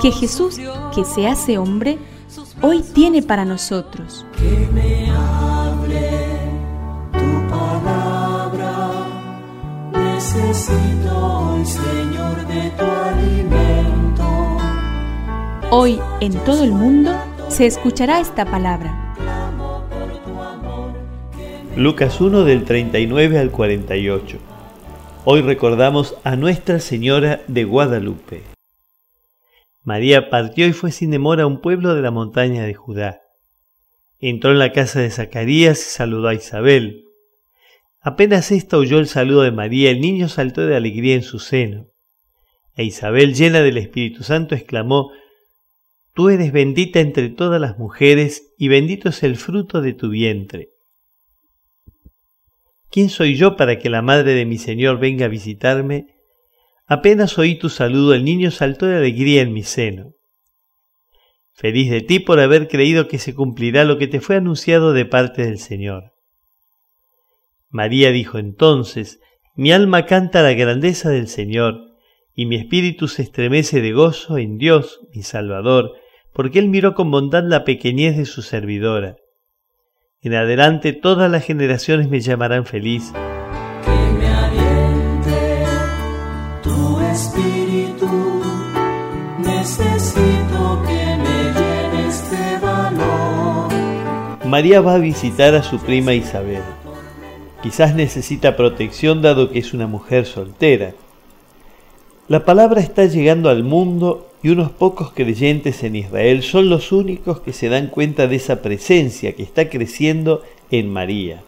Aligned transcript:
que 0.00 0.10
Jesús, 0.10 0.60
que 0.94 1.04
se 1.04 1.26
hace 1.26 1.58
hombre, 1.58 1.98
hoy 2.62 2.82
tiene 2.82 3.22
para 3.22 3.44
nosotros. 3.44 4.26
Que 4.36 4.68
me 4.72 5.10
hable 5.10 6.10
tu 7.12 7.48
palabra, 7.48 8.90
necesito 9.92 11.16
hoy, 11.16 11.64
Señor, 11.64 12.46
de 12.46 12.70
tu 12.70 12.84
alimento. 12.84 14.24
Hoy 15.70 16.00
en 16.20 16.32
todo 16.44 16.64
el 16.64 16.72
mundo 16.72 17.12
se 17.48 17.66
escuchará 17.66 18.20
esta 18.20 18.44
palabra. 18.44 19.00
Lucas 21.76 22.20
1 22.20 22.44
del 22.44 22.64
39 22.64 23.38
al 23.38 23.50
48. 23.50 24.38
Hoy 25.24 25.42
recordamos 25.42 26.14
a 26.22 26.36
Nuestra 26.36 26.78
Señora 26.78 27.40
de 27.48 27.64
Guadalupe. 27.64 28.53
María 29.84 30.30
partió 30.30 30.66
y 30.66 30.72
fue 30.72 30.90
sin 30.90 31.10
demora 31.10 31.42
a 31.42 31.46
un 31.46 31.60
pueblo 31.60 31.94
de 31.94 32.00
la 32.00 32.10
montaña 32.10 32.64
de 32.64 32.72
Judá. 32.72 33.20
Entró 34.18 34.50
en 34.50 34.58
la 34.58 34.72
casa 34.72 35.00
de 35.00 35.10
Zacarías 35.10 35.78
y 35.78 35.90
saludó 35.90 36.28
a 36.28 36.34
Isabel. 36.34 37.04
Apenas 38.00 38.50
ésta 38.50 38.78
oyó 38.78 38.98
el 38.98 39.06
saludo 39.06 39.42
de 39.42 39.52
María, 39.52 39.90
el 39.90 40.00
niño 40.00 40.28
saltó 40.28 40.66
de 40.66 40.74
alegría 40.74 41.14
en 41.14 41.22
su 41.22 41.38
seno. 41.38 41.88
E 42.74 42.84
Isabel, 42.84 43.34
llena 43.34 43.60
del 43.60 43.76
Espíritu 43.76 44.24
Santo, 44.24 44.54
exclamó, 44.54 45.12
Tú 46.14 46.30
eres 46.30 46.52
bendita 46.52 47.00
entre 47.00 47.28
todas 47.28 47.60
las 47.60 47.78
mujeres, 47.78 48.54
y 48.56 48.68
bendito 48.68 49.10
es 49.10 49.22
el 49.22 49.36
fruto 49.36 49.82
de 49.82 49.92
tu 49.92 50.08
vientre. 50.08 50.70
¿Quién 52.90 53.10
soy 53.10 53.36
yo 53.36 53.56
para 53.56 53.78
que 53.78 53.90
la 53.90 54.00
madre 54.00 54.34
de 54.34 54.46
mi 54.46 54.56
Señor 54.56 54.98
venga 54.98 55.26
a 55.26 55.28
visitarme? 55.28 56.13
Apenas 56.86 57.38
oí 57.38 57.58
tu 57.58 57.70
saludo, 57.70 58.14
el 58.14 58.24
niño 58.24 58.50
saltó 58.50 58.86
de 58.86 58.98
alegría 58.98 59.42
en 59.42 59.52
mi 59.52 59.62
seno. 59.62 60.12
Feliz 61.54 61.90
de 61.90 62.00
ti 62.00 62.18
por 62.18 62.40
haber 62.40 62.68
creído 62.68 63.08
que 63.08 63.18
se 63.18 63.34
cumplirá 63.34 63.84
lo 63.84 63.96
que 63.96 64.08
te 64.08 64.20
fue 64.20 64.36
anunciado 64.36 64.92
de 64.92 65.06
parte 65.06 65.44
del 65.44 65.58
Señor. 65.58 66.12
María 67.70 68.10
dijo 68.10 68.38
entonces, 68.38 69.20
mi 69.56 69.72
alma 69.72 70.04
canta 70.04 70.42
la 70.42 70.52
grandeza 70.52 71.10
del 71.10 71.28
Señor, 71.28 71.92
y 72.34 72.46
mi 72.46 72.56
espíritu 72.56 73.06
se 73.08 73.22
estremece 73.22 73.80
de 73.80 73.92
gozo 73.92 74.36
en 74.36 74.58
Dios, 74.58 75.00
mi 75.14 75.22
Salvador, 75.22 75.92
porque 76.32 76.58
Él 76.58 76.68
miró 76.68 76.94
con 76.94 77.10
bondad 77.10 77.44
la 77.44 77.64
pequeñez 77.64 78.16
de 78.16 78.26
su 78.26 78.42
servidora. 78.42 79.16
En 80.20 80.34
adelante 80.34 80.92
todas 80.92 81.30
las 81.30 81.44
generaciones 81.44 82.08
me 82.08 82.20
llamarán 82.20 82.66
feliz. 82.66 83.12
Valor. 92.60 93.68
María 94.44 94.80
va 94.80 94.94
a 94.94 94.98
visitar 94.98 95.54
a 95.54 95.62
su 95.62 95.78
prima 95.78 96.14
Isabel. 96.14 96.62
Quizás 97.62 97.94
necesita 97.94 98.56
protección 98.56 99.22
dado 99.22 99.50
que 99.50 99.60
es 99.60 99.72
una 99.72 99.86
mujer 99.86 100.26
soltera. 100.26 100.94
La 102.26 102.44
palabra 102.44 102.80
está 102.80 103.04
llegando 103.06 103.48
al 103.48 103.62
mundo 103.62 104.28
y 104.42 104.48
unos 104.48 104.72
pocos 104.72 105.12
creyentes 105.12 105.84
en 105.84 105.94
Israel 105.94 106.42
son 106.42 106.68
los 106.68 106.90
únicos 106.90 107.40
que 107.40 107.52
se 107.52 107.68
dan 107.68 107.86
cuenta 107.86 108.26
de 108.26 108.36
esa 108.36 108.60
presencia 108.60 109.36
que 109.36 109.44
está 109.44 109.68
creciendo 109.68 110.42
en 110.70 110.92
María. 110.92 111.42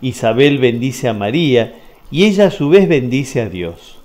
Isabel 0.00 0.58
bendice 0.58 1.08
a 1.08 1.14
María 1.14 1.74
y 2.12 2.26
ella 2.26 2.46
a 2.46 2.50
su 2.52 2.68
vez 2.68 2.88
bendice 2.88 3.40
a 3.40 3.48
Dios. 3.48 3.95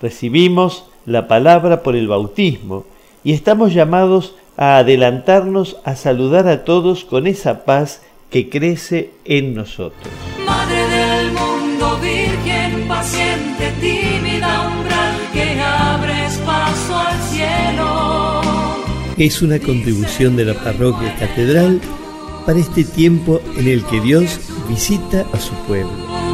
Recibimos 0.00 0.86
la 1.06 1.28
palabra 1.28 1.82
por 1.82 1.96
el 1.96 2.08
bautismo 2.08 2.84
y 3.22 3.32
estamos 3.32 3.72
llamados 3.74 4.34
a 4.56 4.78
adelantarnos 4.78 5.76
a 5.84 5.96
saludar 5.96 6.48
a 6.48 6.64
todos 6.64 7.04
con 7.04 7.26
esa 7.26 7.64
paz 7.64 8.02
que 8.30 8.48
crece 8.48 9.10
en 9.24 9.54
nosotros. 9.54 10.12
Madre 10.44 10.88
del 10.88 11.32
mundo, 11.32 11.98
virgen 12.00 12.88
paciente, 12.88 13.72
tímida 13.80 14.68
umbral 14.68 15.14
que 15.32 15.60
abres 15.60 16.36
paso 16.38 16.96
al 16.96 17.20
cielo. 17.22 18.40
Es 19.16 19.42
una 19.42 19.58
contribución 19.58 20.36
de 20.36 20.46
la 20.46 20.54
parroquia 20.54 21.14
catedral 21.16 21.80
para 22.44 22.58
este 22.58 22.84
tiempo 22.84 23.40
en 23.56 23.68
el 23.68 23.84
que 23.84 24.00
Dios 24.00 24.40
visita 24.68 25.24
a 25.32 25.38
su 25.38 25.54
pueblo. 25.66 26.33